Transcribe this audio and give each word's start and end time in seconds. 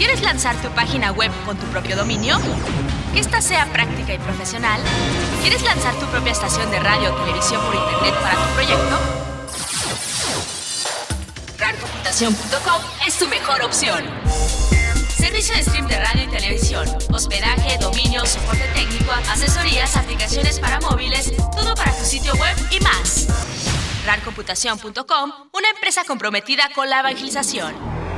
¿Quieres 0.00 0.22
lanzar 0.22 0.56
tu 0.62 0.70
página 0.70 1.12
web 1.12 1.30
con 1.44 1.58
tu 1.58 1.66
propio 1.66 1.94
dominio? 1.94 2.38
Que 3.12 3.20
esta 3.20 3.42
sea 3.42 3.70
práctica 3.70 4.14
y 4.14 4.18
profesional. 4.18 4.80
¿Quieres 5.42 5.62
lanzar 5.62 5.94
tu 5.96 6.06
propia 6.06 6.32
estación 6.32 6.70
de 6.70 6.80
radio 6.80 7.12
o 7.12 7.16
televisión 7.18 7.60
por 7.66 7.74
internet 7.74 8.14
para 8.22 8.34
tu 8.34 8.54
proyecto? 8.54 8.98
RARcomputación.com 11.58 12.82
es 13.06 13.18
tu 13.18 13.28
mejor 13.28 13.60
opción. 13.60 14.02
Servicio 15.18 15.54
de 15.54 15.64
stream 15.64 15.86
de 15.86 16.02
radio 16.02 16.24
y 16.24 16.28
televisión, 16.28 16.88
hospedaje, 17.12 17.76
dominio, 17.76 18.24
soporte 18.24 18.66
técnico, 18.72 19.12
asesorías, 19.30 19.98
aplicaciones 19.98 20.60
para 20.60 20.80
móviles, 20.80 21.30
todo 21.54 21.74
para 21.74 21.92
tu 21.92 22.06
sitio 22.06 22.32
web 22.36 22.56
y 22.70 22.80
más. 22.80 23.26
RARcomputación.com, 24.06 25.32
una 25.52 25.68
empresa 25.68 26.04
comprometida 26.04 26.70
con 26.74 26.88
la 26.88 27.00
evangelización. 27.00 27.89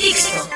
Tixto. 0.00 0.48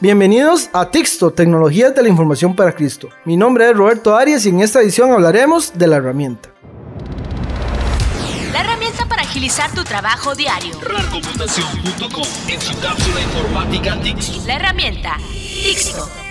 Bienvenidos 0.00 0.70
a 0.72 0.90
Tixto, 0.90 1.30
Tecnologías 1.30 1.94
de 1.94 2.02
la 2.02 2.08
Información 2.08 2.54
para 2.54 2.74
Cristo. 2.74 3.08
Mi 3.24 3.36
nombre 3.36 3.70
es 3.70 3.76
Roberto 3.76 4.16
Arias 4.16 4.44
y 4.46 4.48
en 4.48 4.60
esta 4.60 4.80
edición 4.80 5.12
hablaremos 5.12 5.76
de 5.78 5.86
la 5.86 5.96
herramienta. 5.96 6.50
La 8.52 8.60
herramienta 8.60 9.06
para 9.06 9.22
agilizar 9.22 9.70
tu 9.72 9.84
trabajo 9.84 10.34
diario. 10.34 10.78
RARcomputación.com 10.80 12.24
en 12.48 12.60
su 12.60 12.78
cápsula 12.80 13.20
informática 13.20 14.00
Tixto. 14.00 14.46
La 14.46 14.56
herramienta 14.56 15.16
Tixto. 15.62 16.27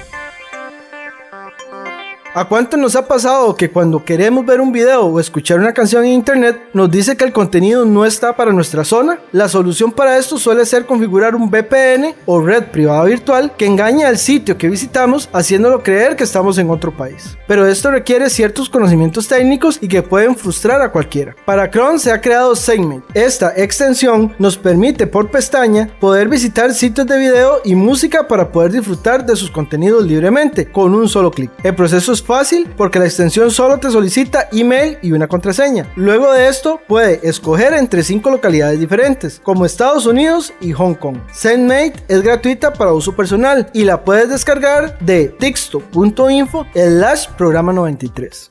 ¿A 2.38 2.48
cuánto 2.48 2.78
nos 2.78 2.96
ha 2.96 3.08
pasado 3.08 3.56
que 3.56 3.72
cuando 3.72 4.06
queremos 4.06 4.46
ver 4.46 4.62
un 4.62 4.72
video 4.72 5.08
o 5.08 5.20
escuchar 5.20 5.58
una 5.58 5.74
canción 5.74 6.06
en 6.06 6.12
internet 6.12 6.70
nos 6.72 6.92
dice 6.92 7.18
que 7.18 7.24
el 7.24 7.34
contenido 7.34 7.84
no 7.84 8.06
está 8.06 8.36
para 8.36 8.54
nuestra 8.54 8.84
zona? 8.84 9.18
La 9.32 9.50
solución 9.50 9.92
para 9.92 10.20
esto 10.20 10.38
suele 10.38 10.64
ser 10.68 10.86
configurar 10.86 11.34
un 11.34 11.50
VPN 11.50 12.14
o 12.28 12.40
red 12.40 12.66
privada 12.66 13.06
virtual 13.06 13.54
que 13.58 13.66
engañe 13.66 14.06
al 14.06 14.20
sitio 14.20 14.56
que 14.56 14.70
visitamos 14.70 15.32
haciéndolo 15.34 15.82
creer 15.82 16.16
que 16.16 16.26
estamos 16.26 16.60
en 16.60 16.70
otro 16.70 16.96
país. 16.96 17.36
Pero 17.48 17.66
esto 17.66 17.90
requiere 17.90 18.30
ciertos 18.30 18.70
conocimientos 18.70 19.28
técnicos 19.28 19.80
y 19.82 19.88
que 19.88 20.04
pueden 20.04 20.36
frustrar 20.36 20.80
a 20.84 20.92
cualquiera. 20.92 21.36
Para 21.44 21.72
Chrome 21.72 21.98
se 21.98 22.12
ha 22.12 22.22
creado 22.22 22.56
Segment. 22.56 23.04
Esta 23.16 23.52
extensión 23.58 24.36
nos 24.38 24.60
permite 24.60 25.08
por 25.08 25.32
pestaña 25.32 25.90
poder 26.00 26.30
visitar 26.30 26.72
sitios 26.72 27.08
de 27.08 27.18
video 27.18 27.62
y 27.66 27.74
música 27.74 28.28
para 28.28 28.52
poder 28.52 28.74
disfrutar 28.74 29.26
de 29.26 29.36
sus 29.36 29.50
contenidos 29.50 30.06
libremente 30.06 30.72
con 30.72 30.94
un 30.94 31.10
solo 31.10 31.32
clic. 31.32 31.50
El 31.64 31.74
proceso 31.74 32.14
es 32.14 32.27
fácil 32.28 32.70
porque 32.78 33.00
la 33.00 33.06
extensión 33.06 33.50
solo 33.50 33.80
te 33.80 33.90
solicita 33.90 34.50
email 34.52 35.00
y 35.02 35.14
una 35.14 35.28
contraseña. 35.28 35.88
Luego 35.96 36.32
de 36.32 36.48
esto 36.48 36.82
puede 36.88 37.28
escoger 37.28 37.74
entre 37.74 38.04
cinco 38.04 38.30
localidades 38.30 38.80
diferentes 38.80 39.40
como 39.42 39.66
Estados 39.66 40.06
Unidos 40.06 40.54
y 40.62 40.74
Hong 40.74 40.94
Kong. 40.94 41.18
SendMate 41.34 41.96
es 42.08 42.22
gratuita 42.22 42.74
para 42.74 42.94
uso 42.94 43.16
personal 43.16 43.70
y 43.74 43.86
la 43.86 44.04
puedes 44.04 44.30
descargar 44.30 45.00
de 45.00 45.30
texto.info 45.30 46.68
slash 46.74 47.28
programa 47.38 47.74
93. 47.74 48.50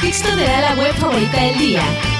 Tixto 0.00 0.28
te 0.36 0.44
da 0.44 0.60
la 0.60 0.80
web 0.80 0.94
favorita 0.94 1.42
del 1.42 1.58
día. 1.58 2.17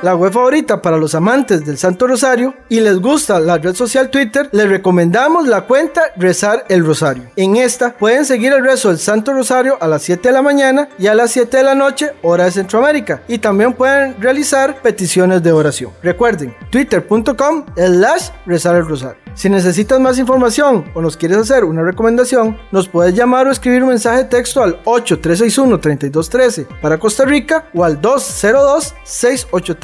La 0.00 0.14
web 0.14 0.32
favorita 0.32 0.80
para 0.80 0.96
los 0.96 1.16
amantes 1.16 1.66
del 1.66 1.76
Santo 1.76 2.06
Rosario 2.06 2.54
y 2.68 2.78
les 2.78 3.00
gusta 3.00 3.40
la 3.40 3.58
red 3.58 3.74
social 3.74 4.10
Twitter, 4.10 4.48
les 4.52 4.68
recomendamos 4.68 5.48
la 5.48 5.62
cuenta 5.62 6.12
Rezar 6.16 6.64
el 6.68 6.86
Rosario. 6.86 7.24
En 7.34 7.56
esta 7.56 7.94
pueden 7.94 8.24
seguir 8.24 8.52
el 8.52 8.62
rezo 8.62 8.90
del 8.90 9.00
Santo 9.00 9.32
Rosario 9.32 9.76
a 9.80 9.88
las 9.88 10.02
7 10.02 10.28
de 10.28 10.32
la 10.32 10.40
mañana 10.40 10.88
y 11.00 11.08
a 11.08 11.14
las 11.14 11.32
7 11.32 11.56
de 11.56 11.64
la 11.64 11.74
noche, 11.74 12.12
hora 12.22 12.44
de 12.44 12.52
Centroamérica. 12.52 13.22
Y 13.26 13.38
también 13.38 13.72
pueden 13.72 14.14
realizar 14.20 14.80
peticiones 14.80 15.42
de 15.42 15.50
oración. 15.50 15.90
Recuerden, 16.00 16.54
twitter.com 16.70 17.64
slash 17.74 18.28
rezar 18.46 18.76
el 18.76 18.86
rosario. 18.86 19.18
Si 19.34 19.48
necesitas 19.48 20.00
más 20.00 20.18
información 20.18 20.90
o 20.94 21.02
nos 21.02 21.16
quieres 21.16 21.38
hacer 21.38 21.64
una 21.64 21.82
recomendación, 21.82 22.58
nos 22.72 22.88
puedes 22.88 23.14
llamar 23.14 23.46
o 23.46 23.52
escribir 23.52 23.82
un 23.82 23.90
mensaje 23.90 24.18
de 24.18 24.24
texto 24.24 24.62
al 24.62 24.82
8361-3213 24.84 26.66
para 26.80 26.98
Costa 26.98 27.24
Rica 27.24 27.66
o 27.72 27.84
al 27.84 28.00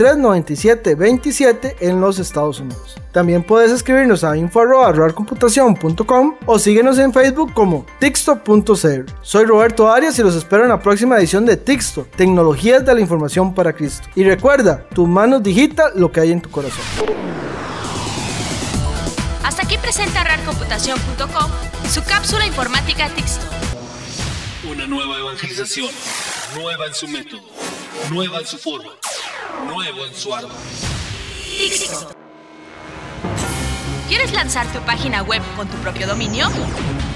202-683-9727 0.05 1.77
en 1.81 2.01
los 2.01 2.19
Estados 2.19 2.61
Unidos. 2.61 2.97
También 3.13 3.43
puedes 3.43 3.71
escribirnos 3.71 4.25
a 4.25 4.37
info.computación.com 4.37 6.37
o 6.47 6.59
síguenos 6.59 6.99
en 6.99 7.13
Facebook 7.13 7.53
como 7.55 7.87
Tixto.cr. 8.01 9.07
Soy 9.23 9.45
Roberto 9.45 9.91
Arias 9.91 10.19
y 10.19 10.23
los 10.23 10.35
espero 10.35 10.65
en 10.65 10.71
la 10.71 10.81
próxima 10.81 11.19
edición 11.19 11.47
de 11.47 11.57
Tixto, 11.57 12.07
Tecnologías 12.17 12.85
de 12.85 12.95
la 12.95 13.01
Información 13.01 13.55
para 13.55 13.73
Cristo. 13.73 14.09
Y 14.15 14.25
recuerda, 14.25 14.87
tu 14.95 15.07
mano 15.07 15.41
digita 15.41 15.91
lo 15.95 16.11
que 16.11 16.21
hay 16.21 16.33
en 16.33 16.41
tu 16.41 16.51
corazón. 16.51 16.85
Hasta 19.45 19.63
aquí 19.63 19.79
presenta 19.79 20.25
RARcomputación.com 20.25 21.51
su 21.89 22.03
cápsula 22.03 22.47
informática 22.47 23.09
Tixto. 23.11 23.45
Una 24.69 24.87
nueva 24.87 25.19
evangelización, 25.19 25.91
nueva 26.57 26.87
en 26.87 26.95
su 26.95 27.07
método, 27.07 27.43
nueva 28.11 28.41
en 28.41 28.47
su 28.47 28.59
forma, 28.59 28.91
nuevo 29.65 30.07
en 30.07 30.15
su. 30.15 30.31
Tixto. 31.59 32.15
¿Quieres 34.09 34.33
lanzar 34.33 34.67
tu 34.73 34.81
página 34.81 35.23
web 35.23 35.43
con 35.57 35.67
tu 35.69 35.77
propio 35.79 36.07
dominio? 36.07 36.49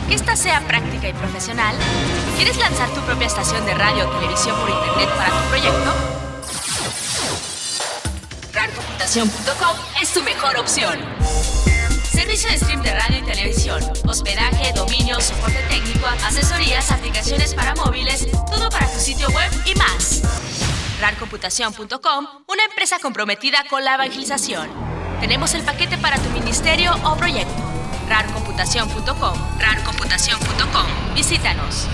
Que 0.08 0.14
esta 0.14 0.36
sea 0.36 0.66
práctica 0.66 1.08
y 1.08 1.12
profesional. 1.12 1.76
¿Quieres 2.36 2.56
lanzar 2.56 2.88
tu 2.90 3.00
propia 3.02 3.26
estación 3.26 3.64
de 3.66 3.74
radio 3.74 4.08
o 4.08 4.10
televisión 4.18 4.56
por 4.60 4.70
internet 4.70 5.08
para 5.16 5.30
tu 5.30 5.48
proyecto? 5.48 5.94
RARcomputación.com 8.52 9.76
es 10.00 10.12
tu 10.12 10.22
mejor 10.22 10.56
opción. 10.56 10.98
Servicio 12.10 12.50
de 12.50 12.58
stream 12.58 12.82
de 12.82 12.92
radio 12.92 13.18
y 13.18 13.22
televisión, 13.22 13.80
hospedaje, 14.06 14.72
dominio, 14.72 15.20
soporte 15.20 15.62
técnico, 15.68 16.06
asesorías, 16.26 16.90
aplicaciones 16.90 17.54
para 17.54 17.74
móviles, 17.74 18.26
todo 18.50 18.68
para 18.70 18.90
tu 18.90 18.98
sitio 18.98 19.28
web 19.28 19.50
y 19.66 19.74
más. 19.76 19.97
RARcomputación.com, 21.18 22.26
una 22.46 22.64
empresa 22.64 22.98
comprometida 23.00 23.64
con 23.68 23.84
la 23.84 23.94
evangelización. 23.94 24.68
Tenemos 25.20 25.52
el 25.54 25.62
paquete 25.64 25.98
para 25.98 26.16
tu 26.16 26.30
ministerio 26.30 26.94
o 27.04 27.16
proyecto. 27.16 27.60
RARcomputación.com, 28.08 29.58
RARcomputación.com. 29.58 31.14
Visítanos. 31.14 31.88